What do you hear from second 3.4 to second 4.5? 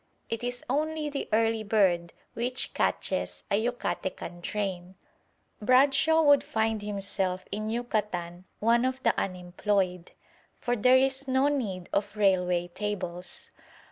a Yucatecan